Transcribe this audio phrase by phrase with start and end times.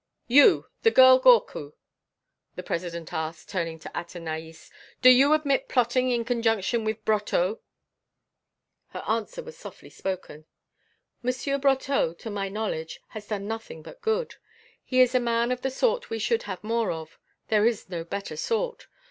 [0.25, 1.73] "You, the girl Gorcut,"
[2.55, 4.71] the President asked, turning to Athenaïs,
[5.03, 7.59] "do you admit plotting in conjunction with Brotteaux?"
[8.87, 10.45] Her answer was softly spoken:
[11.21, 14.37] "Monsieur Brotteaux, to my knowledge, has done nothing but good.
[14.83, 18.03] He is a man of the sort we should have more of; there is no
[18.03, 18.87] better sort.